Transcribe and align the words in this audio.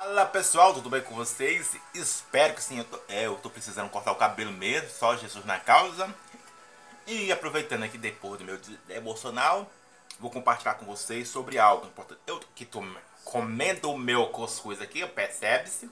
Fala 0.00 0.24
pessoal, 0.26 0.72
tudo 0.72 0.88
bem 0.88 1.02
com 1.02 1.12
vocês? 1.16 1.76
Espero 1.92 2.54
que 2.54 2.62
sim, 2.62 2.78
eu 2.78 2.84
tô, 2.84 3.00
é, 3.08 3.26
eu 3.26 3.34
tô 3.34 3.50
precisando 3.50 3.90
cortar 3.90 4.12
o 4.12 4.14
cabelo 4.14 4.52
mesmo, 4.52 4.88
só 4.90 5.16
Jesus 5.16 5.44
na 5.44 5.58
causa. 5.58 6.14
E 7.04 7.32
aproveitando 7.32 7.82
aqui 7.82 7.98
depois 7.98 8.38
do 8.38 8.44
meu 8.44 8.60
emocional, 8.90 9.68
vou 10.20 10.30
compartilhar 10.30 10.74
com 10.74 10.86
vocês 10.86 11.28
sobre 11.28 11.58
algo 11.58 11.84
importante. 11.88 12.20
Eu 12.28 12.38
que 12.54 12.64
tô 12.64 12.80
comendo 13.24 13.90
o 13.90 13.98
meu 13.98 14.28
cuscuz 14.28 14.80
aqui, 14.80 15.04
percebe-se. 15.04 15.90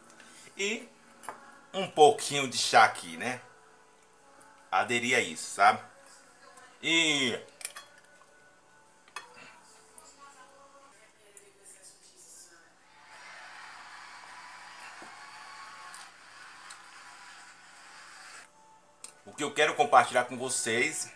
E 0.56 0.88
um 1.74 1.90
pouquinho 1.90 2.46
de 2.46 2.56
chá 2.56 2.84
aqui, 2.84 3.16
né? 3.16 3.40
Aderir 4.70 5.16
a 5.18 5.20
isso, 5.20 5.52
sabe? 5.52 5.80
E 6.80 7.36
que 19.36 19.44
eu 19.44 19.52
quero 19.52 19.74
compartilhar 19.74 20.24
com 20.24 20.36
vocês 20.36 21.12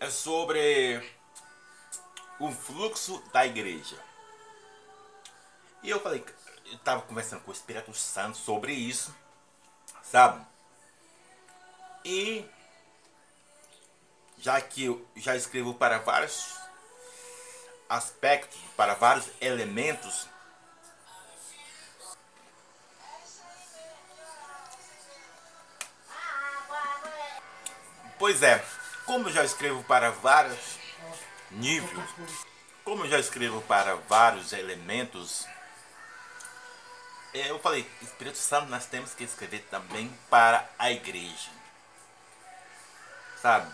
é 0.00 0.08
sobre 0.10 1.02
o 2.40 2.50
fluxo 2.50 3.22
da 3.32 3.44
igreja. 3.46 3.96
E 5.82 5.90
eu 5.90 6.00
falei, 6.00 6.24
eu 6.66 6.74
estava 6.74 7.02
conversando 7.02 7.42
com 7.42 7.50
o 7.50 7.54
Espírito 7.54 7.92
Santo 7.92 8.38
sobre 8.38 8.72
isso, 8.72 9.14
sabe? 10.02 10.44
E 12.04 12.48
já 14.38 14.60
que 14.60 14.84
eu 14.84 15.06
já 15.16 15.36
escrevo 15.36 15.74
para 15.74 15.98
vários 15.98 16.54
aspectos, 17.88 18.58
para 18.76 18.94
vários 18.94 19.28
elementos 19.40 20.26
Pois 28.24 28.42
é, 28.42 28.64
como 29.04 29.30
já 29.30 29.44
escrevo 29.44 29.84
para 29.84 30.10
vários 30.10 30.78
níveis, 31.50 32.08
como 32.82 33.06
já 33.06 33.18
escrevo 33.18 33.60
para 33.60 33.96
vários 33.96 34.54
elementos, 34.54 35.46
é, 37.34 37.50
eu 37.50 37.58
falei, 37.58 37.86
Espírito 38.00 38.38
Santo, 38.38 38.70
nós 38.70 38.86
temos 38.86 39.12
que 39.12 39.24
escrever 39.24 39.66
também 39.70 40.10
para 40.30 40.66
a 40.78 40.90
igreja. 40.90 41.50
Sabe? 43.42 43.70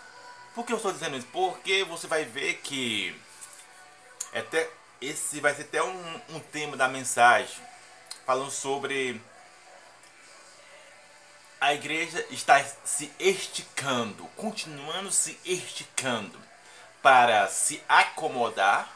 Por 0.53 0.67
que 0.67 0.73
eu 0.73 0.79
estou 0.79 0.93
dizendo 0.93 1.17
isso? 1.17 1.29
Porque 1.29 1.85
você 1.85 2.09
vai 2.09 2.25
ver 2.25 2.55
que 2.55 3.17
até 4.35 4.69
esse 5.01 5.39
vai 5.39 5.55
ser 5.55 5.63
até 5.63 5.81
um, 5.81 6.21
um 6.31 6.41
tema 6.41 6.77
da 6.77 6.89
mensagem 6.89 7.57
falando 8.27 8.51
sobre 8.51 9.23
a 11.61 11.75
igreja 11.75 12.25
está 12.31 12.65
se 12.85 13.13
esticando, 13.19 14.25
continuando 14.35 15.13
se 15.13 15.39
esticando 15.45 16.41
para 17.03 17.47
se 17.49 17.83
acomodar 17.87 18.89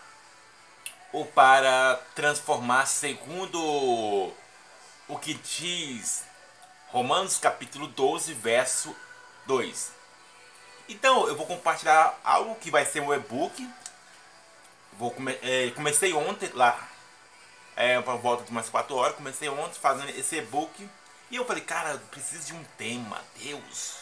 ou 1.12 1.26
para 1.26 2.00
transformar 2.14 2.86
segundo 2.86 4.32
o 5.06 5.18
que 5.18 5.34
diz 5.34 6.24
Romanos 6.88 7.36
capítulo 7.38 7.86
12, 7.86 8.32
verso 8.32 8.96
2. 9.46 9.92
Então 10.88 11.28
eu 11.28 11.36
vou 11.36 11.46
compartilhar 11.46 12.18
algo 12.24 12.54
que 12.56 12.70
vai 12.70 12.86
ser 12.86 13.00
um 13.00 13.12
e-book. 13.12 13.68
Vou 14.94 15.10
come 15.10 15.38
é, 15.42 15.70
comecei 15.72 16.14
ontem 16.14 16.50
lá, 16.54 16.88
é, 17.76 18.00
por 18.00 18.16
volta 18.18 18.44
de 18.44 18.50
umas 18.50 18.70
4 18.70 18.94
horas, 18.96 19.16
comecei 19.16 19.48
ontem 19.50 19.78
fazendo 19.78 20.08
esse 20.10 20.36
e-book 20.36 20.88
e 21.34 21.36
eu 21.36 21.44
falei, 21.44 21.64
cara, 21.64 21.90
eu 21.90 21.98
preciso 21.98 22.46
de 22.46 22.52
um 22.54 22.62
tema, 22.78 23.20
Deus. 23.42 23.96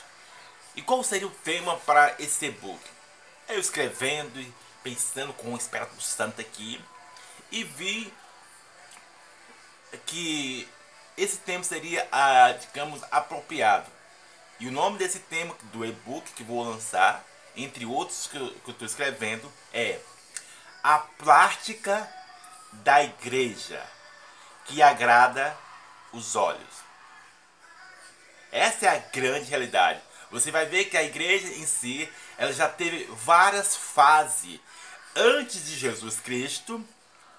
E 0.77 0.83
qual 0.83 1.03
seria 1.03 1.27
o 1.27 1.31
tema 1.31 1.79
para 1.79 2.15
esse 2.19 2.45
e-book? 2.45 2.79
Eu 3.49 3.59
escrevendo 3.59 4.39
e 4.39 4.53
pensando 4.83 5.33
com 5.33 5.55
o 5.55 5.57
Espírito 5.57 5.99
Santo 6.03 6.43
aqui 6.43 6.79
e 7.51 7.65
vi 7.65 8.13
que 10.05 10.69
esse 11.17 11.39
tema 11.39 11.65
seria, 11.65 12.07
ah, 12.13 12.53
digamos, 12.53 13.03
apropriado. 13.11 13.91
E 14.61 14.69
o 14.69 14.73
nome 14.73 14.99
desse 14.99 15.21
tema 15.21 15.57
do 15.73 15.87
e-book 15.87 16.31
que 16.33 16.45
vou 16.45 16.63
lançar, 16.63 17.25
entre 17.57 17.87
outros 17.87 18.27
que 18.27 18.37
eu 18.37 18.55
estou 18.69 18.87
escrevendo, 18.87 19.51
é 19.73 19.99
A 20.83 20.99
Prática 20.99 22.07
da 22.73 23.03
Igreja 23.03 23.83
que 24.67 24.83
agrada 24.83 25.57
os 26.13 26.37
olhos. 26.37 26.92
Essa 28.53 28.87
é 28.87 28.89
a 28.91 28.99
grande 28.99 29.49
realidade. 29.49 30.01
Você 30.31 30.51
vai 30.51 30.67
ver 30.67 30.85
que 30.85 30.97
a 30.97 31.03
igreja 31.03 31.49
em 31.49 31.67
si, 31.67 32.09
ela 32.39 32.53
já 32.53 32.69
teve 32.69 33.05
várias 33.11 33.75
fases 33.75 34.61
antes 35.17 35.65
de 35.65 35.77
Jesus 35.77 36.21
Cristo 36.21 36.85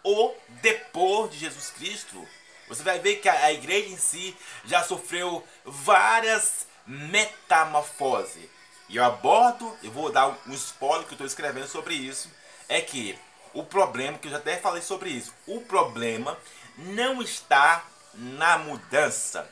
ou 0.02 0.38
depois 0.62 1.32
de 1.32 1.38
Jesus 1.38 1.70
Cristo. 1.70 2.28
Você 2.68 2.84
vai 2.84 3.00
ver 3.00 3.18
que 3.18 3.30
a 3.30 3.52
igreja 3.52 3.90
em 3.90 3.98
si 3.98 4.36
já 4.66 4.84
sofreu 4.84 5.46
várias 5.64 6.68
metamorfoses. 6.86 8.50
E 8.90 8.98
eu 8.98 9.04
abordo, 9.04 9.76
eu 9.82 9.92
vou 9.92 10.12
dar 10.12 10.38
um 10.48 10.54
spoiler 10.54 11.06
que 11.06 11.12
eu 11.12 11.16
estou 11.16 11.28
escrevendo 11.28 11.68
sobre 11.68 11.96
isso, 11.96 12.30
é 12.68 12.82
que 12.82 13.18
o 13.54 13.64
problema, 13.64 14.18
que 14.18 14.28
eu 14.28 14.32
já 14.32 14.38
até 14.38 14.58
falei 14.58 14.82
sobre 14.82 15.10
isso, 15.10 15.34
o 15.48 15.62
problema 15.62 16.38
não 16.78 17.22
está 17.22 17.84
na 18.14 18.58
mudança, 18.58 19.50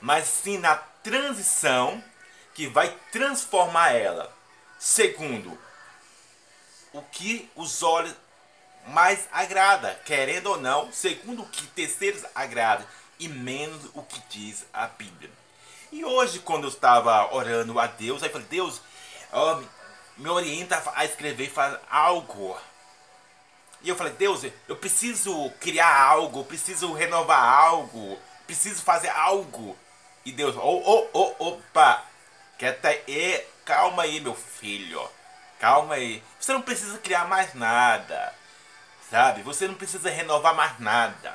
mas 0.00 0.26
sim 0.26 0.58
na 0.58 0.89
transição 1.02 2.02
que 2.54 2.66
vai 2.66 2.94
transformar 3.12 3.92
ela. 3.92 4.32
Segundo, 4.78 5.58
o 6.92 7.02
que 7.02 7.50
os 7.54 7.82
olhos 7.82 8.14
mais 8.86 9.28
agrada, 9.30 10.00
querendo 10.04 10.46
ou 10.48 10.60
não, 10.60 10.92
segundo 10.92 11.42
o 11.42 11.48
que 11.48 11.66
terceiros 11.68 12.24
agrada 12.34 12.86
e 13.18 13.28
menos 13.28 13.90
o 13.94 14.02
que 14.02 14.20
diz 14.30 14.64
a 14.72 14.86
Bíblia. 14.86 15.30
E 15.92 16.04
hoje, 16.04 16.38
quando 16.38 16.64
eu 16.64 16.70
estava 16.70 17.34
orando 17.34 17.78
a 17.78 17.86
Deus, 17.86 18.22
aí 18.22 18.30
falei, 18.30 18.46
Deus, 18.48 18.80
me 20.16 20.28
orienta 20.28 20.82
a 20.94 21.04
escrever 21.04 21.52
algo. 21.90 22.56
E 23.82 23.88
eu 23.88 23.96
falei, 23.96 24.12
Deus, 24.12 24.42
eu 24.68 24.76
preciso 24.76 25.50
criar 25.60 26.02
algo, 26.02 26.44
preciso 26.44 26.92
renovar 26.92 27.42
algo, 27.42 28.18
preciso 28.46 28.82
fazer 28.82 29.08
algo. 29.08 29.76
E 30.24 30.32
Deus, 30.32 30.54
oh, 30.56 30.82
oh, 30.84 31.08
oh, 31.12 31.48
opa, 31.48 32.04
quieta 32.58 32.88
aí, 32.88 33.46
calma 33.64 34.02
aí, 34.02 34.20
meu 34.20 34.34
filho, 34.34 35.08
calma 35.58 35.94
aí. 35.94 36.22
Você 36.38 36.52
não 36.52 36.62
precisa 36.62 36.98
criar 36.98 37.26
mais 37.26 37.54
nada, 37.54 38.34
sabe? 39.10 39.42
Você 39.42 39.66
não 39.66 39.74
precisa 39.74 40.10
renovar 40.10 40.54
mais 40.54 40.78
nada. 40.78 41.34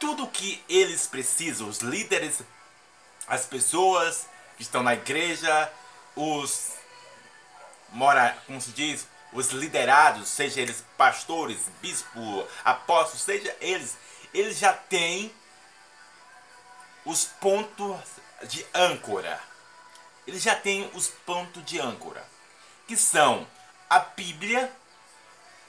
Tudo 0.00 0.26
que 0.26 0.64
eles 0.68 1.06
precisam, 1.06 1.68
os 1.68 1.78
líderes, 1.78 2.42
as 3.28 3.44
pessoas 3.46 4.26
que 4.56 4.62
estão 4.62 4.82
na 4.82 4.94
igreja, 4.94 5.70
os 6.16 6.72
mora, 7.94 8.36
como 8.46 8.60
se 8.60 8.70
diz, 8.70 9.06
os 9.32 9.50
liderados, 9.50 10.28
seja 10.28 10.60
eles 10.60 10.84
pastores, 10.96 11.70
bispo, 11.80 12.46
apóstolos, 12.64 13.22
seja 13.22 13.56
eles, 13.60 13.96
eles 14.32 14.58
já 14.58 14.72
têm 14.72 15.32
os 17.04 17.24
pontos 17.24 18.00
de 18.44 18.64
âncora. 18.74 19.40
Ele 20.26 20.38
já 20.38 20.54
tem 20.54 20.90
os 20.94 21.08
pontos 21.08 21.64
de 21.64 21.78
âncora, 21.78 22.24
que 22.86 22.96
são 22.96 23.46
a 23.88 23.98
Bíblia 23.98 24.72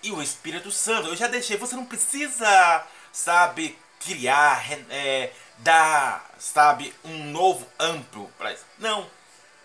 e 0.01 0.11
o 0.11 0.21
Espírito 0.21 0.71
Santo. 0.71 1.09
Eu 1.09 1.15
já 1.15 1.27
deixei, 1.27 1.57
você 1.57 1.75
não 1.75 1.85
precisa, 1.85 2.85
sabe, 3.11 3.77
criar, 3.99 4.63
é, 4.89 5.33
dar, 5.57 6.29
sabe, 6.39 6.93
um 7.03 7.25
novo 7.31 7.67
amplo 7.79 8.31
para 8.37 8.53
isso. 8.53 8.65
Não, 8.77 9.09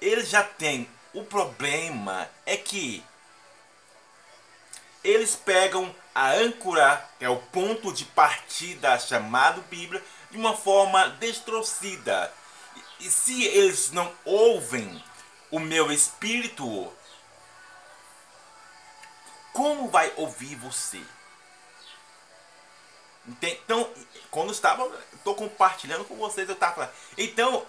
ele 0.00 0.24
já 0.24 0.42
tem. 0.42 0.88
O 1.12 1.24
problema 1.24 2.28
é 2.46 2.56
que 2.56 3.04
eles 5.02 5.34
pegam 5.34 5.94
a 6.14 6.30
âncora, 6.32 7.04
que 7.18 7.24
é 7.24 7.28
o 7.28 7.36
ponto 7.36 7.92
de 7.92 8.04
partida 8.04 8.98
chamado 8.98 9.62
Bíblia, 9.62 10.02
de 10.30 10.38
uma 10.38 10.56
forma 10.56 11.16
distorcida. 11.20 12.32
E 12.98 13.10
se 13.10 13.44
eles 13.44 13.90
não 13.90 14.12
ouvem 14.24 15.02
o 15.50 15.58
meu 15.58 15.90
espírito, 15.90 16.92
como 19.52 19.88
vai 19.88 20.12
ouvir 20.16 20.54
você? 20.56 21.02
Então, 23.42 23.90
quando 24.30 24.52
estava, 24.52 24.90
estou 25.14 25.34
compartilhando 25.34 26.04
com 26.04 26.16
vocês, 26.16 26.48
eu 26.48 26.54
estava 26.54 26.74
falando. 26.74 26.92
Então, 27.18 27.66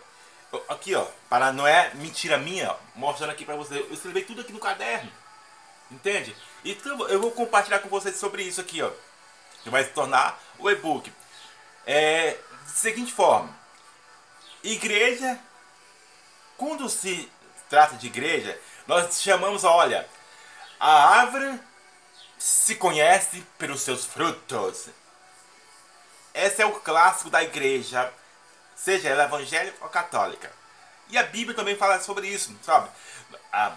aqui 0.69 0.96
ó, 0.96 1.06
para 1.30 1.52
não 1.52 1.66
é 1.66 1.94
mentira 1.96 2.38
minha, 2.38 2.75
mostrando 2.96 3.31
aqui 3.31 3.46
para 3.46 3.56
vocês, 3.56 3.80
eu 3.80 3.94
escrevi 3.94 4.24
tudo 4.24 4.42
aqui 4.42 4.52
no 4.52 4.60
caderno, 4.60 5.12
entende? 5.90 6.36
Então, 6.63 7.08
eu 7.10 7.22
vou 7.22 7.31
compartilhar 7.31 7.80
com 7.80 7.90
vocês 7.90 8.16
sobre 8.18 8.44
isso 8.44 8.62
aqui 8.62 8.81
ó, 8.81 8.92
que 9.63 9.69
vai 9.69 9.84
se 9.84 9.92
tornar 9.92 10.42
o 10.60 10.69
e-book. 10.69 11.12
é 11.86 12.38
da 12.63 12.69
seguinte 12.69 13.13
forma: 13.13 13.54
igreja, 14.63 15.40
quando 16.58 16.90
se 16.90 17.31
trata 17.69 17.96
de 17.96 18.08
igreja, 18.08 18.60
nós 18.88 19.22
chamamos, 19.22 19.63
olha, 19.63 20.08
a 20.80 21.19
árvore 21.19 21.60
se 22.38 22.75
conhece 22.75 23.46
pelos 23.58 23.81
seus 23.81 24.06
frutos. 24.06 24.90
Esse 26.34 26.62
é 26.62 26.66
o 26.66 26.80
clássico 26.80 27.30
da 27.30 27.44
igreja, 27.44 28.12
seja 28.75 29.10
ela 29.10 29.25
evangélica 29.25 29.78
ou 29.81 29.90
católica. 29.90 30.52
E 31.10 31.18
a 31.18 31.24
Bíblia 31.24 31.56
também 31.56 31.75
fala 31.75 32.02
sobre 32.02 32.28
isso, 32.28 32.58
sabe? 32.63 32.90
A, 33.52 33.74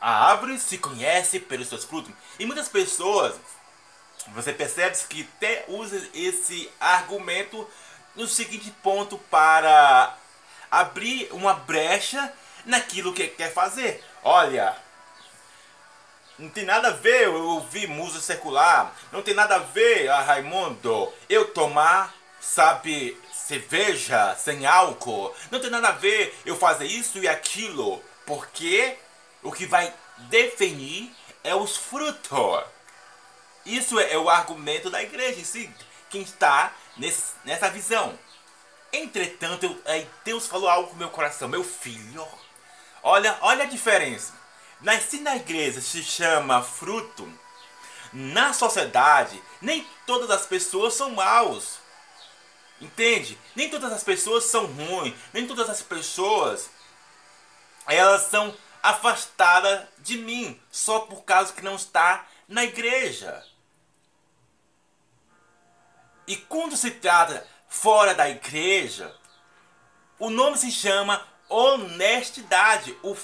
a 0.00 0.30
árvore 0.30 0.58
se 0.58 0.78
conhece 0.78 1.38
pelos 1.40 1.68
seus 1.68 1.84
frutos. 1.84 2.12
E 2.38 2.44
muitas 2.44 2.68
pessoas, 2.68 3.36
você 4.28 4.52
percebe 4.52 4.96
que 5.08 5.28
até 5.36 5.64
usa 5.68 6.08
esse 6.12 6.70
argumento 6.80 7.68
no 8.16 8.26
seguinte 8.26 8.70
ponto 8.82 9.18
para 9.30 10.16
abrir 10.70 11.28
uma 11.32 11.54
brecha 11.54 12.32
naquilo 12.64 13.12
que 13.12 13.28
quer 13.28 13.52
fazer. 13.52 14.02
Olha, 14.24 14.76
não 16.38 16.48
tem 16.48 16.64
nada 16.64 16.88
a 16.88 16.92
ver 16.92 17.24
eu 17.24 17.34
ouvir 17.34 17.88
música 17.88 18.20
secular. 18.20 18.94
Não 19.12 19.22
tem 19.22 19.34
nada 19.34 19.56
a 19.56 19.60
ver, 19.60 20.08
ah, 20.08 20.22
Raimundo, 20.22 21.12
eu 21.28 21.52
tomar, 21.52 22.14
sabe, 22.40 23.18
cerveja 23.32 24.34
sem 24.36 24.66
álcool. 24.66 25.34
Não 25.50 25.60
tem 25.60 25.70
nada 25.70 25.88
a 25.88 25.92
ver 25.92 26.38
eu 26.44 26.56
fazer 26.56 26.86
isso 26.86 27.18
e 27.18 27.28
aquilo. 27.28 28.02
Porque 28.26 28.96
o 29.42 29.52
que 29.52 29.66
vai 29.66 29.92
definir 30.28 31.14
é 31.44 31.54
os 31.54 31.76
frutos. 31.76 32.64
Isso 33.64 33.98
é, 33.98 34.12
é 34.12 34.18
o 34.18 34.28
argumento 34.28 34.90
da 34.90 35.02
igreja, 35.02 35.44
sim, 35.44 35.72
quem 36.16 36.22
está 36.22 36.72
nesse, 36.96 37.34
nessa 37.44 37.68
visão. 37.68 38.18
Entretanto, 38.90 39.66
eu, 39.66 40.06
Deus 40.24 40.46
falou 40.46 40.68
algo 40.68 40.88
com 40.88 40.96
meu 40.96 41.10
coração, 41.10 41.46
meu 41.46 41.62
filho. 41.62 42.26
Olha, 43.02 43.36
olha 43.42 43.64
a 43.64 43.68
diferença. 43.68 44.32
Nasci 44.80 45.18
na 45.18 45.36
igreja 45.36 45.80
se 45.82 46.02
chama 46.02 46.62
fruto. 46.62 47.30
Na 48.12 48.54
sociedade, 48.54 49.42
nem 49.60 49.86
todas 50.06 50.30
as 50.30 50.46
pessoas 50.46 50.94
são 50.94 51.10
maus. 51.10 51.78
Entende? 52.80 53.38
Nem 53.54 53.68
todas 53.68 53.92
as 53.92 54.02
pessoas 54.02 54.44
são 54.44 54.64
ruins. 54.64 55.14
Nem 55.34 55.46
todas 55.46 55.68
as 55.68 55.82
pessoas 55.82 56.70
elas 57.86 58.22
são 58.22 58.56
afastadas 58.82 59.86
de 59.98 60.16
mim 60.18 60.60
só 60.70 61.00
por 61.00 61.24
causa 61.24 61.52
que 61.52 61.62
não 61.62 61.76
está 61.76 62.26
na 62.48 62.64
igreja. 62.64 63.44
E 66.26 66.36
quando 66.36 66.76
se 66.76 66.90
trata 66.92 67.46
fora 67.68 68.14
da 68.14 68.28
igreja, 68.28 69.14
o 70.18 70.30
nome 70.30 70.56
se 70.58 70.70
chama 70.70 71.22
honestidade. 71.48 72.96
O 73.02 73.16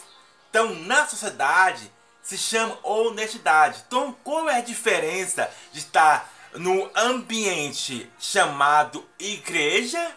então, 0.53 0.75
na 0.75 1.07
sociedade, 1.07 1.91
se 2.23 2.37
chama 2.37 2.79
honestidade. 2.83 3.83
Então, 3.87 4.13
qual 4.23 4.51
é 4.51 4.59
a 4.59 4.61
diferença 4.61 5.51
de 5.73 5.79
estar 5.79 6.31
no 6.53 6.91
ambiente 6.95 8.11
chamado 8.19 9.09
igreja 9.19 10.15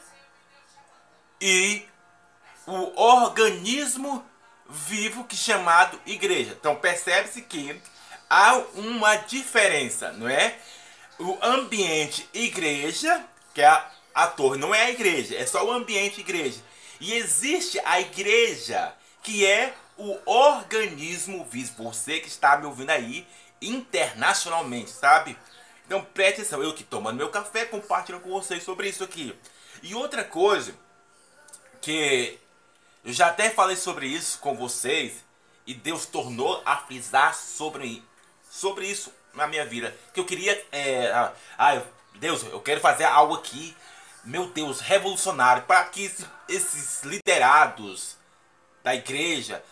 e 1.40 1.88
o 2.68 3.02
organismo 3.02 4.26
vivo 4.70 5.24
que 5.24 5.36
é 5.36 5.40
chamado 5.40 5.98
igreja? 6.06 6.52
Então, 6.60 6.76
percebe-se 6.76 7.42
que 7.44 7.82
há 8.30 8.58
uma 8.74 9.16
diferença, 9.16 10.12
não 10.12 10.28
é? 10.28 10.60
O 11.18 11.38
ambiente 11.42 12.28
igreja, 12.34 13.26
que 13.54 13.62
é 13.62 13.68
a, 13.68 13.92
a 14.14 14.28
torre, 14.28 14.58
não 14.58 14.76
é 14.76 14.84
a 14.84 14.92
igreja, 14.92 15.36
é 15.36 15.46
só 15.46 15.66
o 15.66 15.72
ambiente 15.72 16.20
igreja. 16.20 16.62
E 17.00 17.14
existe 17.14 17.80
a 17.86 18.00
igreja, 18.00 18.94
que 19.24 19.46
é 19.46 19.74
o 19.98 20.18
organismo 20.26 21.46
vivo. 21.46 21.84
Você 21.84 22.20
que 22.20 22.28
está 22.28 22.58
me 22.58 22.66
ouvindo 22.66 22.90
aí 22.90 23.26
internacionalmente, 23.62 24.92
sabe? 24.92 25.38
Então 25.86 26.04
preste 26.04 26.42
atenção, 26.42 26.64
eu 26.64 26.74
que 26.74 26.84
tomando 26.84 27.18
meu 27.18 27.30
café, 27.30 27.66
compartilhando 27.66 28.24
com 28.24 28.30
vocês 28.30 28.64
sobre 28.64 28.90
isso 28.90 29.04
aqui. 29.04 29.36
E 29.82 29.94
outra 29.94 30.24
coisa 30.24 30.76
que 31.82 32.40
eu 33.04 33.14
já 33.14 33.28
até 33.28 33.50
falei 33.50 33.76
sobre 33.76 34.08
isso 34.08 34.40
com 34.40 34.56
vocês 34.56 35.24
e 35.68 35.74
Deus 35.74 36.06
tornou 36.06 36.62
a 36.66 36.78
frisar 36.78 37.36
sobre, 37.36 38.04
sobre 38.50 38.88
isso 38.88 39.12
na 39.36 39.48
minha 39.48 39.66
vida. 39.66 39.96
Que 40.14 40.20
eu 40.20 40.26
queria, 40.26 40.66
é, 40.72 41.12
ah, 41.58 41.82
Deus, 42.16 42.44
eu 42.44 42.60
quero 42.62 42.80
fazer 42.80 43.04
algo 43.04 43.36
aqui, 43.36 43.76
meu 44.24 44.48
Deus, 44.48 44.80
revolucionário, 44.80 45.64
para 45.64 45.84
que 45.86 46.12
esses, 46.48 47.04
liderados 47.04 48.18
da 48.84 48.96
igreja 48.96 49.64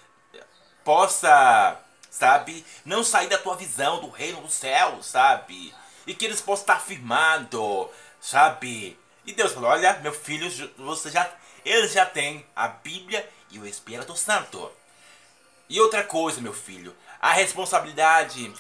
possa, 0.84 1.80
sabe, 2.10 2.66
não 2.86 3.04
sair 3.04 3.28
da 3.28 3.38
tua 3.38 3.56
visão 3.56 4.02
do 4.02 4.10
reino 4.10 4.42
do 4.42 4.50
céu, 4.50 5.02
sabe? 5.02 5.74
E 6.06 6.14
que 6.14 6.26
eles 6.26 6.42
possam 6.42 6.64
estar 6.64 6.76
afirmando, 6.76 7.90
sabe? 8.20 9.00
E 9.26 9.34
Deus 9.34 9.54
falou: 9.54 9.70
Olha, 9.70 9.94
meu 10.00 10.14
filho, 10.14 10.50
você 10.78 11.10
já, 11.10 11.30
eles 11.64 11.94
já 11.94 12.06
têm 12.06 12.46
a 12.56 12.68
Bíblia 12.68 13.28
e 13.50 13.60
o 13.60 13.66
Espírito 13.66 14.16
Santo. 14.18 14.72
E 15.70 15.80
outra 15.80 16.04
coisa, 16.04 16.42
meu 16.42 16.54
filho, 16.54 16.96
a 17.22 17.32
responsabilidade 17.32 18.54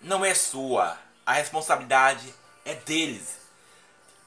não 0.00 0.24
é 0.24 0.34
sua, 0.34 0.98
a 1.26 1.32
responsabilidade 1.32 2.34
é 2.64 2.74
deles. 2.74 3.38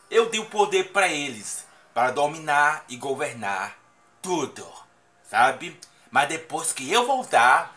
Eu 0.09 0.29
dei 0.29 0.39
o 0.39 0.45
poder 0.45 0.91
para 0.91 1.07
eles, 1.07 1.65
para 1.93 2.11
dominar 2.11 2.83
e 2.89 2.97
governar 2.97 3.77
tudo, 4.21 4.67
sabe? 5.23 5.79
Mas 6.09 6.27
depois 6.27 6.73
que 6.73 6.91
eu 6.91 7.07
voltar, 7.07 7.75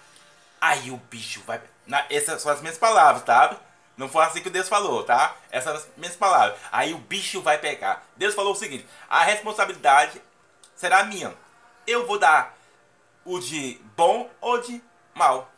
aí 0.61 0.91
o 0.91 0.97
bicho 0.97 1.43
vai. 1.47 1.61
Na, 1.87 2.05
essas 2.11 2.43
são 2.43 2.51
as 2.51 2.61
minhas 2.61 2.79
palavras, 2.79 3.25
tá? 3.25 3.57
Não 3.97 4.09
foi 4.09 4.25
assim 4.25 4.41
que 4.41 4.51
Deus 4.51 4.69
falou, 4.69 5.05
tá? 5.05 5.37
Essas 5.51 5.65
são 5.65 5.91
as 5.91 5.97
minhas 5.97 6.17
palavras. 6.17 6.59
Aí 6.73 6.93
o 6.93 6.99
bicho 6.99 7.41
vai 7.41 7.59
pegar. 7.59 8.05
Deus 8.17 8.35
falou 8.35 8.53
o 8.53 8.57
seguinte: 8.57 8.87
a 9.09 9.23
responsabilidade 9.23 10.21
será 10.75 11.05
minha. 11.05 11.33
Eu 11.87 12.07
vou 12.07 12.19
dar 12.19 12.57
o 13.25 13.39
de 13.39 13.81
bom 13.97 14.29
ou 14.41 14.61
de 14.61 14.83
mal. 15.15 15.51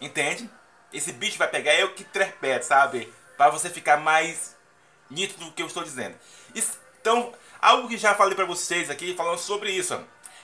Entende? 0.00 0.48
Esse 0.94 1.12
bicho 1.12 1.36
vai 1.36 1.48
pegar 1.48 1.74
eu 1.74 1.92
que 1.92 2.02
interpreto, 2.02 2.64
sabe? 2.64 3.12
Para 3.36 3.50
você 3.50 3.68
ficar 3.68 3.96
mais 3.96 4.54
nítido 5.10 5.44
do 5.44 5.52
que 5.52 5.60
eu 5.60 5.66
estou 5.66 5.82
dizendo. 5.82 6.16
Então, 6.54 7.34
algo 7.60 7.88
que 7.88 7.98
já 7.98 8.14
falei 8.14 8.36
para 8.36 8.44
vocês 8.44 8.88
aqui, 8.88 9.14
falando 9.14 9.38
sobre 9.38 9.72
isso, 9.72 10.00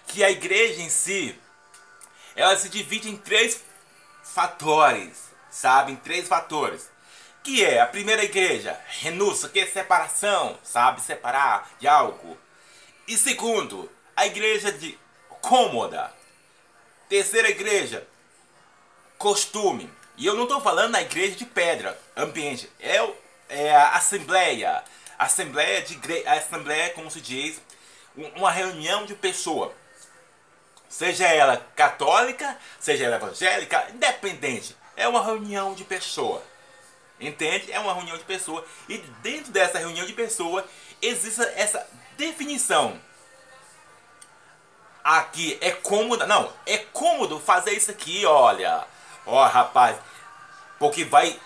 que 0.08 0.24
a 0.24 0.30
igreja 0.30 0.82
em 0.82 0.90
si, 0.90 1.38
ela 2.34 2.56
se 2.56 2.68
divide 2.68 3.08
em 3.08 3.16
três 3.16 3.62
fatores, 4.24 5.30
sabe? 5.48 5.92
Em 5.92 5.96
três 5.96 6.26
fatores. 6.26 6.90
Que 7.42 7.64
é 7.64 7.80
a 7.80 7.86
primeira 7.86 8.24
igreja, 8.24 8.78
renúncia, 8.88 9.48
que 9.48 9.60
é 9.60 9.66
separação, 9.66 10.58
sabe? 10.62 11.00
Separar 11.00 11.70
de 11.78 11.86
algo. 11.86 12.36
E 13.06 13.16
segundo, 13.16 13.90
a 14.16 14.26
igreja 14.26 14.72
de 14.72 14.98
cômoda. 15.40 16.12
Terceira 17.08 17.48
igreja, 17.48 18.06
costume. 19.16 19.90
E 20.20 20.26
eu 20.26 20.34
não 20.34 20.42
estou 20.42 20.60
falando 20.60 20.92
da 20.92 21.00
igreja 21.00 21.34
de 21.34 21.46
pedra, 21.46 21.98
ambiente. 22.14 22.70
É, 22.78 22.98
é 23.48 23.74
a 23.74 23.92
assembleia. 23.92 24.84
Assembleia 25.18 25.80
de 25.80 25.98
assembleia, 26.28 26.90
como 26.90 27.10
se 27.10 27.22
diz, 27.22 27.58
uma 28.36 28.50
reunião 28.50 29.06
de 29.06 29.14
pessoa. 29.14 29.74
Seja 30.90 31.26
ela 31.26 31.56
católica, 31.74 32.54
seja 32.78 33.06
ela 33.06 33.16
evangélica, 33.16 33.88
independente. 33.94 34.76
É 34.94 35.08
uma 35.08 35.24
reunião 35.24 35.72
de 35.72 35.84
pessoa. 35.84 36.42
Entende? 37.18 37.72
É 37.72 37.80
uma 37.80 37.94
reunião 37.94 38.18
de 38.18 38.24
pessoa. 38.24 38.62
E 38.90 38.98
dentro 39.22 39.50
dessa 39.50 39.78
reunião 39.78 40.04
de 40.04 40.12
pessoa 40.12 40.66
existe 41.00 41.40
essa 41.56 41.88
definição. 42.18 43.00
Aqui 45.02 45.56
é 45.62 45.70
cômodo. 45.70 46.26
Não, 46.26 46.52
é 46.66 46.76
cômodo 46.76 47.40
fazer 47.40 47.72
isso 47.72 47.90
aqui, 47.90 48.26
olha. 48.26 48.86
Ó, 49.30 49.46
rapaz. 49.46 49.96
Porque 50.78 51.04
vai 51.04 51.38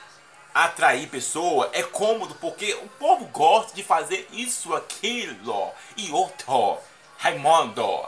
atrair 0.54 1.08
pessoa. 1.08 1.68
É 1.72 1.82
cômodo 1.82 2.34
porque 2.36 2.72
o 2.74 2.88
povo 2.88 3.26
gosta 3.26 3.74
de 3.74 3.82
fazer 3.82 4.26
isso, 4.32 4.74
aquilo 4.74 5.72
e 5.96 6.10
outro. 6.10 6.78
Raimundo. 7.18 8.06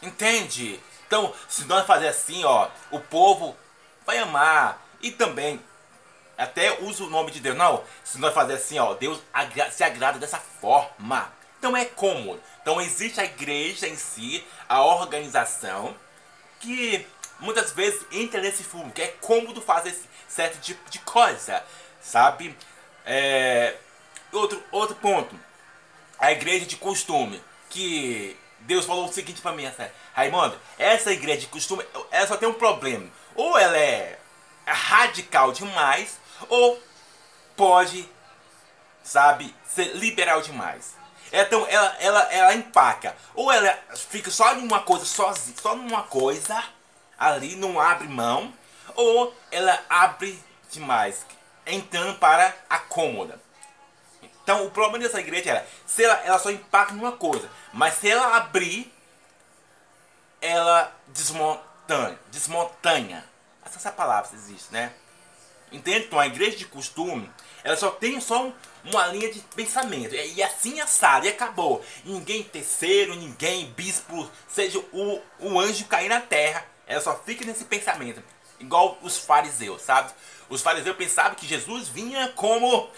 Entende? 0.00 0.80
Então, 1.06 1.34
se 1.48 1.64
nós 1.64 1.86
fazer 1.86 2.08
assim, 2.08 2.44
ó, 2.44 2.68
o 2.90 2.98
povo 2.98 3.54
vai 4.06 4.18
amar. 4.18 4.80
E 5.02 5.10
também, 5.10 5.60
até 6.38 6.80
usa 6.80 7.04
o 7.04 7.10
nome 7.10 7.30
de 7.30 7.40
Deus. 7.40 7.56
Não, 7.56 7.82
se 8.02 8.18
nós 8.18 8.32
fazer 8.32 8.54
assim, 8.54 8.78
ó, 8.78 8.94
Deus 8.94 9.20
se 9.70 9.84
agrada 9.84 10.18
dessa 10.18 10.38
forma. 10.38 11.30
Então 11.58 11.76
é 11.76 11.84
cômodo. 11.84 12.40
Então 12.62 12.80
existe 12.80 13.20
a 13.20 13.24
igreja 13.24 13.86
em 13.86 13.96
si, 13.96 14.42
a 14.66 14.82
organização, 14.82 15.94
que 16.58 17.06
muitas 17.40 17.72
vezes 17.72 18.04
entra 18.12 18.40
nesse 18.40 18.62
fumo, 18.62 18.92
que 18.92 19.02
é 19.02 19.08
cômodo 19.20 19.60
fazer 19.60 19.94
certo 20.28 20.60
tipo 20.60 20.88
de 20.90 20.98
coisa, 21.00 21.64
sabe? 22.00 22.56
É... 23.04 23.76
Outro, 24.32 24.62
outro 24.70 24.96
ponto. 24.96 25.34
a 26.18 26.30
igreja 26.30 26.66
de 26.66 26.76
costume, 26.76 27.42
que 27.68 28.36
Deus 28.60 28.84
falou 28.84 29.06
o 29.06 29.12
seguinte 29.12 29.40
para 29.40 29.52
mim, 29.52 29.64
essa, 29.64 29.90
Raimundo, 30.12 30.56
essa 30.78 31.10
igreja 31.12 31.40
de 31.40 31.46
costume, 31.46 31.84
ela 32.10 32.26
só 32.26 32.36
tem 32.36 32.48
um 32.48 32.54
problema. 32.54 33.08
Ou 33.34 33.58
ela 33.58 33.76
é 33.76 34.18
radical 34.66 35.52
demais, 35.52 36.18
ou 36.48 36.80
pode, 37.56 38.08
sabe, 39.02 39.54
ser 39.66 39.96
liberal 39.96 40.42
demais. 40.42 40.94
Então 41.32 41.66
ela, 41.68 41.96
ela, 42.00 42.22
ela 42.32 42.54
empaca. 42.54 43.16
Ou 43.34 43.50
ela 43.50 43.78
fica 44.10 44.30
só 44.30 44.54
em 44.54 44.58
uma 44.58 44.80
coisa 44.80 45.04
sozinha, 45.04 45.56
só 45.60 45.74
numa 45.74 46.02
coisa 46.02 46.62
ali, 47.20 47.54
não 47.54 47.78
abre 47.78 48.08
mão. 48.08 48.52
Ou 48.96 49.32
ela 49.52 49.78
abre 49.88 50.42
demais, 50.70 51.24
entrando 51.66 52.18
para 52.18 52.54
a 52.68 52.78
cômoda. 52.78 53.40
Então 54.42 54.66
o 54.66 54.70
problema 54.70 54.98
dessa 54.98 55.20
igreja 55.20 55.50
era, 55.50 55.66
se 55.86 56.02
ela, 56.02 56.14
ela 56.24 56.38
só 56.38 56.50
empaca 56.50 56.92
numa 56.92 57.12
coisa, 57.12 57.48
mas 57.72 57.94
se 57.94 58.08
ela 58.08 58.36
abrir, 58.36 58.92
ela 60.40 60.92
desmontanha, 61.08 62.18
desmontanha. 62.30 63.24
Essa 63.64 63.92
palavra 63.92 64.30
existe, 64.34 64.72
né? 64.72 64.92
Entende? 65.70 66.06
Então 66.06 66.18
a 66.18 66.26
igreja 66.26 66.56
de 66.56 66.64
costume, 66.64 67.30
ela 67.62 67.76
só 67.76 67.90
tem 67.90 68.20
só 68.20 68.46
um, 68.46 68.52
uma 68.84 69.06
linha 69.06 69.32
de 69.32 69.38
pensamento. 69.54 70.14
E 70.14 70.42
assim 70.42 70.80
assado, 70.80 71.26
e 71.26 71.28
acabou. 71.28 71.84
Ninguém 72.04 72.42
terceiro, 72.42 73.14
ninguém 73.14 73.66
bispo, 73.72 74.28
seja 74.48 74.78
o, 74.92 75.20
o 75.38 75.60
anjo 75.60 75.84
cair 75.84 76.08
na 76.08 76.20
terra. 76.20 76.66
Ela 76.90 77.00
só 77.00 77.14
fica 77.14 77.44
nesse 77.44 77.64
pensamento. 77.64 78.20
Igual 78.58 78.98
os 79.00 79.16
fariseus, 79.16 79.80
sabe? 79.80 80.12
Os 80.48 80.60
fariseus 80.60 80.96
pensavam 80.96 81.36
que 81.36 81.46
Jesus 81.46 81.88
vinha 81.88 82.30
como 82.30 82.90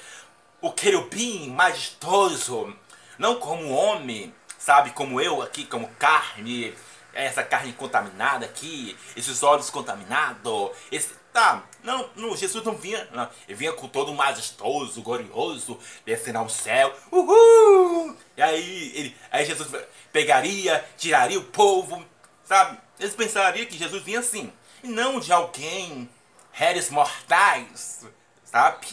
o 0.63 0.73
querubim 0.73 1.51
majestoso, 1.51 2.75
não 3.19 3.39
como 3.39 3.71
homem, 3.71 4.35
sabe? 4.59 4.93
Como 4.93 5.21
eu 5.21 5.43
aqui, 5.43 5.67
como 5.67 5.89
carne, 5.99 6.75
essa 7.13 7.43
carne 7.43 7.75
contaminada 7.75 8.47
aqui, 8.47 8.97
esses 9.15 9.43
olhos 9.43 9.69
contaminados, 9.69 10.71
esse 10.91 11.23
Tá, 11.33 11.65
não, 11.83 12.11
não, 12.15 12.37
Jesus 12.37 12.63
não 12.63 12.77
vinha, 12.77 13.09
não, 13.11 13.27
ele 13.49 13.57
vinha 13.57 13.73
com 13.73 13.89
todo 13.89 14.13
majestoso, 14.13 15.01
glorioso, 15.01 15.79
descendo 16.05 16.41
ao 16.41 16.49
céu, 16.51 16.95
uhul! 17.11 18.15
E 18.37 18.43
aí, 18.43 18.93
ele, 18.95 19.17
aí 19.31 19.47
Jesus 19.47 19.67
pegaria, 20.13 20.85
tiraria 20.99 21.39
o 21.39 21.45
povo, 21.45 22.05
sabe? 22.45 22.79
Eles 23.03 23.17
pensariam 23.17 23.67
que 23.67 23.77
Jesus 23.77 24.03
vinha 24.03 24.21
assim, 24.21 24.53
e 24.83 24.89
não 24.89 25.19
de 25.19 25.33
alguém, 25.33 26.09
réis 26.53 26.89
mortais, 26.89 28.07
sabe? 28.45 28.87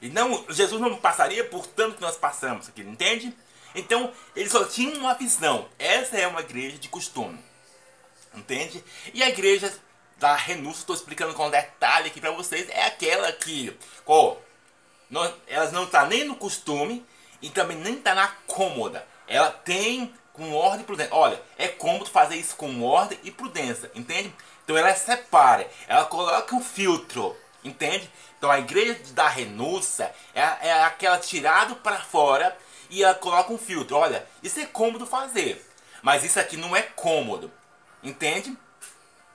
E 0.00 0.08
não, 0.08 0.46
Jesus 0.48 0.80
não 0.80 0.96
passaria 0.96 1.44
por 1.44 1.66
tanto 1.66 1.96
que 1.96 2.02
nós 2.02 2.16
passamos 2.16 2.68
aqui, 2.68 2.82
entende? 2.82 3.36
Então, 3.74 4.12
eles 4.36 4.52
só 4.52 4.64
tinham 4.64 5.00
uma 5.00 5.14
visão. 5.14 5.68
Essa 5.78 6.18
é 6.18 6.26
uma 6.26 6.40
igreja 6.40 6.78
de 6.78 6.88
costume. 6.88 7.38
Entende? 8.34 8.82
E 9.12 9.22
a 9.22 9.28
igreja 9.28 9.72
da 10.18 10.36
renúncia, 10.36 10.80
estou 10.80 10.94
explicando 10.94 11.34
com 11.34 11.50
detalhe 11.50 12.08
aqui 12.08 12.20
para 12.20 12.30
vocês, 12.30 12.68
é 12.68 12.86
aquela 12.86 13.32
que, 13.32 13.76
ó, 14.06 14.36
não, 15.10 15.34
elas 15.48 15.72
não 15.72 15.86
tá 15.86 16.06
nem 16.06 16.24
no 16.24 16.36
costume 16.36 17.04
e 17.40 17.50
também 17.50 17.76
nem 17.76 17.96
tá 17.96 18.14
na 18.14 18.28
cômoda. 18.46 19.06
Ela 19.26 19.50
tem 19.50 20.14
com 20.32 20.52
ordem 20.54 20.80
e 20.80 20.84
prudência. 20.84 21.14
Olha, 21.14 21.40
é 21.58 21.68
cômodo 21.68 22.10
fazer 22.10 22.36
isso 22.36 22.56
com 22.56 22.82
ordem 22.82 23.18
e 23.22 23.30
prudência, 23.30 23.90
entende? 23.94 24.32
Então 24.64 24.76
ela 24.76 24.94
separa, 24.94 25.68
ela 25.86 26.04
coloca 26.04 26.54
um 26.54 26.62
filtro, 26.62 27.36
entende? 27.64 28.10
Então 28.38 28.50
a 28.50 28.58
igreja 28.58 28.98
da 29.12 29.28
renúncia 29.28 30.14
é, 30.34 30.40
é 30.40 30.82
aquela 30.84 31.18
tirado 31.18 31.76
para 31.76 31.98
fora 31.98 32.56
e 32.88 33.02
ela 33.02 33.14
coloca 33.14 33.52
um 33.52 33.58
filtro. 33.58 33.96
Olha, 33.96 34.26
isso 34.42 34.60
é 34.60 34.66
cômodo 34.66 35.06
fazer, 35.06 35.64
mas 36.02 36.24
isso 36.24 36.38
aqui 36.40 36.56
não 36.56 36.74
é 36.74 36.82
cômodo, 36.82 37.50
entende? 38.02 38.56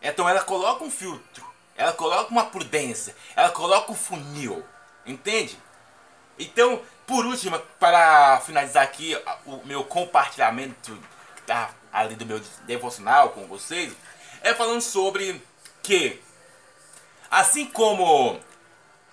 Então 0.01 0.27
ela 0.27 0.41
coloca 0.41 0.83
um 0.83 0.91
filtro, 0.91 1.45
ela 1.75 1.93
coloca 1.93 2.31
uma 2.31 2.45
prudência, 2.45 3.15
ela 3.35 3.49
coloca 3.49 3.91
um 3.91 3.95
funil, 3.95 4.65
entende? 5.05 5.57
Então, 6.39 6.81
por 7.07 7.25
último, 7.25 7.57
para 7.79 8.41
finalizar 8.41 8.83
aqui 8.83 9.17
o 9.45 9.61
meu 9.65 9.85
compartilhamento 9.85 10.97
tá 11.45 11.71
ali 11.91 12.15
do 12.15 12.25
meu 12.25 12.41
devocional 12.65 13.29
com 13.29 13.47
vocês, 13.47 13.93
é 14.41 14.53
falando 14.53 14.81
sobre 14.81 15.41
que 15.81 16.21
assim 17.31 17.65
como 17.65 18.37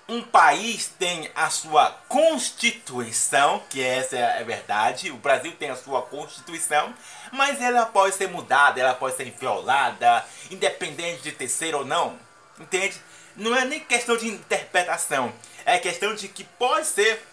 um 0.09 0.23
país 0.23 0.89
tem 0.99 1.31
a 1.37 1.49
sua 1.49 1.91
constituição, 2.09 3.63
que 3.71 3.81
essa 3.81 4.17
é 4.17 4.43
verdade, 4.43 5.13
o 5.13 5.17
Brasil 5.17 5.53
tem 5.53 5.71
a 5.71 5.77
sua 5.77 6.03
constituição, 6.03 6.93
mas 7.33 7.61
ela 7.63 7.87
pode 7.87 8.17
ser 8.17 8.29
mudada, 8.29 8.81
ela 8.81 8.95
pode 8.95 9.17
ser 9.17 9.31
violada, 9.31 10.27
independente 10.51 11.23
de 11.23 11.33
terceiro 11.33 11.79
ou 11.79 11.85
não, 11.85 12.19
entende? 12.59 13.01
Não 13.37 13.55
é 13.55 13.65
nem 13.65 13.81
questão 13.81 14.17
de 14.17 14.27
interpretação, 14.29 15.33
é 15.65 15.79
questão 15.79 16.15
de 16.15 16.29
que 16.29 16.45
pode 16.45 16.87
ser 16.87 17.25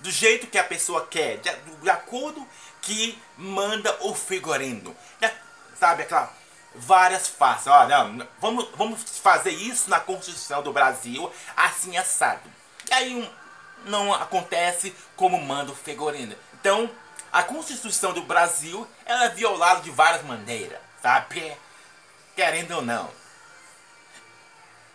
do 0.00 0.10
jeito 0.10 0.46
que 0.46 0.58
a 0.58 0.64
pessoa 0.64 1.06
quer, 1.06 1.38
de, 1.38 1.50
de 1.82 1.90
acordo 1.90 2.46
que 2.80 3.20
manda 3.36 3.96
o 4.00 4.14
figurino, 4.14 4.96
sabe 5.78 6.02
aquela 6.02 6.32
várias 6.74 7.28
faces. 7.28 7.66
Olha, 7.66 8.28
vamos, 8.40 8.68
vamos 8.76 9.02
fazer 9.18 9.50
isso 9.50 9.90
na 9.90 10.00
Constituição 10.00 10.62
do 10.62 10.72
Brasil, 10.72 11.30
assim 11.56 11.96
assado. 11.96 12.48
E 12.88 12.92
aí 12.92 13.14
um, 13.14 13.28
não 13.84 14.12
acontece 14.12 14.94
como 15.16 15.40
manda 15.40 15.72
o 15.72 15.76
Figurino. 15.76 16.34
Então, 16.54 16.90
a 17.32 17.42
Constituição 17.42 18.12
do 18.12 18.22
Brasil 18.22 18.86
ela 19.04 19.24
é 19.24 19.28
violada 19.30 19.80
de 19.80 19.90
várias 19.90 20.24
maneiras, 20.24 20.78
sabe? 21.02 21.56
Querendo 22.34 22.76
ou 22.76 22.82
não. 22.82 23.10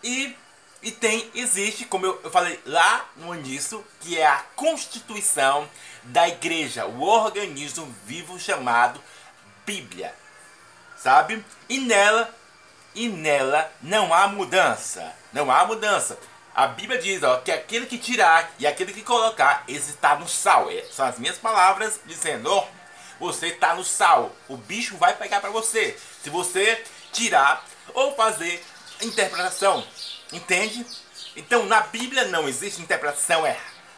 E, 0.03 0.35
e 0.83 0.91
tem, 0.91 1.31
existe, 1.33 1.85
como 1.85 2.05
eu, 2.05 2.29
falei 2.29 2.59
lá 2.65 3.09
no 3.15 3.33
início, 3.33 3.83
que 4.01 4.19
é 4.19 4.27
a 4.27 4.43
Constituição 4.55 5.67
da 6.03 6.27
Igreja, 6.27 6.85
o 6.85 7.01
organismo 7.01 7.93
vivo 8.05 8.39
chamado 8.39 9.01
Bíblia 9.65 10.13
sabe? 11.03 11.43
E 11.67 11.79
nela, 11.79 12.33
e 12.95 13.09
nela 13.09 13.69
não 13.81 14.13
há 14.13 14.27
mudança. 14.27 15.13
Não 15.33 15.51
há 15.51 15.65
mudança. 15.65 16.17
A 16.55 16.67
Bíblia 16.67 16.99
diz 16.99 17.21
ó, 17.23 17.37
que 17.37 17.51
aquele 17.51 17.85
que 17.85 17.97
tirar 17.97 18.49
e 18.57 18.65
aquele 18.65 18.93
que 18.93 19.01
colocar, 19.01 19.63
esse 19.67 19.91
está 19.91 20.15
no 20.15 20.29
sal. 20.29 20.71
É, 20.71 20.83
são 20.91 21.05
as 21.05 21.19
minhas 21.19 21.37
palavras 21.37 21.99
dizendo, 22.05 22.63
você 23.19 23.47
está 23.47 23.75
no 23.75 23.83
sal. 23.83 24.31
O 24.47 24.55
bicho 24.55 24.95
vai 24.97 25.13
pegar 25.15 25.41
para 25.41 25.49
você. 25.49 25.97
Se 26.23 26.29
você 26.29 26.81
tirar 27.11 27.65
ou 27.93 28.15
fazer 28.15 28.63
interpretação. 29.01 29.85
Entende? 30.33 30.85
Então 31.35 31.65
na 31.65 31.81
Bíblia 31.81 32.25
não 32.25 32.47
existe 32.47 32.81
interpretação 32.81 33.45
é, 33.45 33.57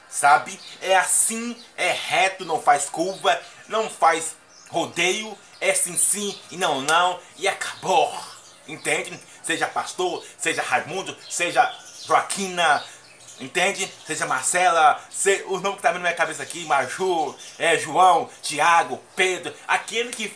sabe? 0.10 0.60
É 0.82 0.96
assim, 0.96 1.58
é 1.78 1.92
reto, 1.92 2.46
não 2.46 2.62
faz 2.62 2.86
curva, 2.90 3.42
não 3.68 3.90
faz 3.90 4.36
rodeio, 4.70 5.38
é 5.62 5.74
sim 5.74 5.98
sim 5.98 6.38
e 6.52 6.58
não 6.58 6.82
não 6.82 7.20
e 7.38 7.48
acabou. 7.48 8.14
Entende? 8.68 9.18
Seja 9.44 9.68
pastor, 9.68 10.24
seja 10.38 10.62
Raimundo, 10.62 11.16
seja 11.30 11.72
Joaquina, 12.06 12.84
entende? 13.40 13.92
Seja 14.06 14.26
Marcela, 14.26 15.00
se, 15.10 15.44
o 15.48 15.60
nome 15.60 15.78
que 15.78 15.82
tá 15.84 15.90
vindo 15.90 16.02
na 16.02 16.10
minha 16.10 16.16
cabeça 16.16 16.44
aqui, 16.44 16.66
Maju, 16.66 17.36
é, 17.60 17.78
João, 17.78 18.30
Tiago, 18.42 19.02
Pedro, 19.16 19.54
aquele 19.68 20.10
que 20.12 20.36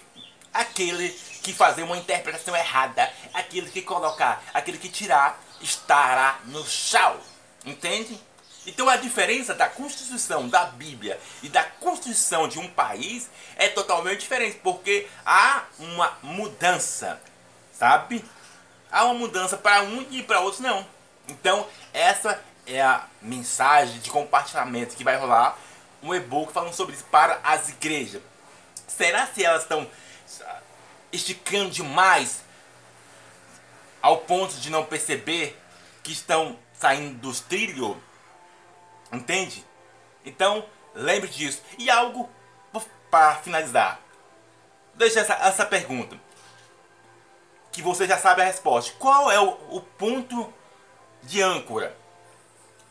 aquele 0.54 1.10
que 1.42 1.54
fazer 1.54 1.84
uma 1.84 1.98
interpretação 1.98 2.56
errada, 2.56 3.12
aquele 3.34 3.70
que 3.70 3.82
colocar, 3.82 4.44
aquele 4.54 4.78
que 4.78 4.90
tirar, 4.90 5.40
estará 5.62 6.40
no 6.46 6.66
chão. 6.66 7.20
Entende? 7.66 8.20
Então 8.66 8.88
a 8.90 8.98
diferença 8.98 9.54
da 9.54 9.68
Constituição 9.68 10.48
da 10.48 10.66
Bíblia 10.66 11.20
e 11.42 11.50
da 11.50 11.64
Constituição 11.64 12.48
de 12.48 12.60
um 12.60 12.68
país 12.68 13.30
é 13.56 13.68
totalmente 13.68 14.20
diferente, 14.20 14.60
porque 14.62 15.08
há 15.26 15.64
uma 15.80 16.18
mudança, 16.22 17.20
sabe? 17.74 18.24
Há 18.92 19.06
uma 19.06 19.14
mudança 19.14 19.58
para 19.58 19.82
um 19.84 20.06
e 20.12 20.22
para 20.22 20.42
outros 20.42 20.62
não. 20.62 20.86
Então 21.28 21.68
essa 21.94 22.44
é 22.68 22.82
a 22.82 23.08
mensagem 23.22 24.00
de 24.00 24.10
compartilhamento 24.10 24.96
que 24.96 25.04
vai 25.04 25.18
rolar 25.18 25.58
um 26.04 26.14
e-book 26.14 26.54
falando 26.54 26.74
sobre 26.74 26.96
isso 26.96 27.06
para 27.06 27.40
as 27.44 27.70
igrejas. 27.70 28.22
Será 28.88 29.28
se 29.28 29.44
elas 29.44 29.64
estão 29.64 29.88
esticando 31.12 31.72
demais 31.72 32.42
ao 34.02 34.18
ponto 34.18 34.56
de 34.56 34.70
não 34.70 34.86
perceber 34.86 35.58
que 36.04 36.12
estão 36.12 36.58
saindo 36.74 37.20
dos 37.20 37.40
trilhos? 37.40 37.96
Entende? 39.12 39.66
Então, 40.26 40.66
lembre 40.94 41.30
disso. 41.30 41.62
E 41.78 41.90
algo 41.90 42.30
para 43.10 43.36
finalizar. 43.38 44.00
Deixa 44.96 45.20
essa, 45.20 45.34
essa 45.34 45.66
pergunta. 45.66 46.18
Que 47.72 47.82
você 47.82 48.08
já 48.08 48.18
sabe 48.18 48.42
a 48.42 48.46
resposta. 48.46 48.94
Qual 49.00 49.32
é 49.32 49.40
o, 49.40 49.58
o 49.70 49.82
ponto 49.82 50.54
de 51.24 51.42
âncora 51.42 51.96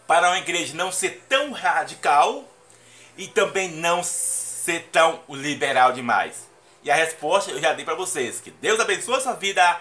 para 0.07 0.29
uma 0.29 0.39
igreja 0.39 0.75
não 0.75 0.91
ser 0.91 1.25
tão 1.29 1.53
radical 1.53 2.45
e 3.17 3.27
também 3.29 3.71
não 3.71 4.03
ser 4.03 4.89
tão 4.91 5.21
liberal 5.29 5.93
demais? 5.93 6.49
E 6.83 6.91
a 6.91 6.95
resposta 6.95 7.51
eu 7.51 7.61
já 7.61 7.73
dei 7.73 7.85
para 7.85 7.95
vocês. 7.95 8.41
Que 8.41 8.51
Deus 8.51 8.81
abençoe 8.81 9.17
a 9.17 9.21
sua 9.21 9.35
vida. 9.35 9.81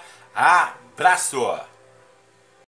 Abraço! 0.98 1.77